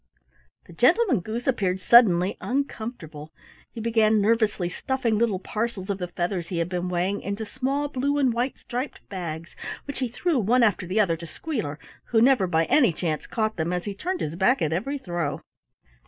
The 0.65 0.73
Gentleman 0.73 1.19
Goose 1.19 1.45
appeared 1.45 1.79
suddenly 1.79 2.35
uncomfortable. 2.41 3.31
He 3.71 3.79
began 3.79 4.19
nervously 4.19 4.67
stuffing 4.67 5.19
little 5.19 5.37
parcels 5.37 5.91
of 5.91 5.99
the 5.99 6.07
feathers 6.07 6.47
he 6.47 6.57
had 6.57 6.69
been 6.69 6.89
weighing 6.89 7.21
into 7.21 7.45
small 7.45 7.87
blue 7.87 8.17
and 8.17 8.33
white 8.33 8.57
striped 8.57 9.07
bags, 9.09 9.55
which 9.85 9.99
he 9.99 10.07
threw 10.09 10.39
one 10.39 10.63
after 10.63 10.87
the 10.87 10.99
other 10.99 11.17
to 11.17 11.27
Squealer, 11.27 11.77
who 12.05 12.19
never 12.19 12.47
by 12.47 12.65
any 12.65 12.91
chance 12.91 13.27
caught 13.27 13.57
them 13.57 13.71
as 13.71 13.85
he 13.85 13.93
turned 13.93 14.21
his 14.21 14.33
back 14.33 14.59
at 14.59 14.73
every 14.73 14.97
throw. 14.97 15.41